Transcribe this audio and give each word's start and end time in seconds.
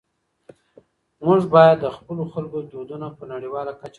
موږ 1.25 1.41
باید 1.55 1.77
د 1.81 1.87
خپلو 1.97 2.23
خلکو 2.33 2.57
دودونه 2.71 3.07
په 3.17 3.23
نړيواله 3.33 3.71
کچه 3.71 3.75
وپېژنو. 3.79 3.89